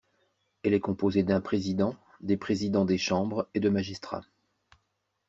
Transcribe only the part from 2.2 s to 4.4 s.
des président des chambres et de magistrats.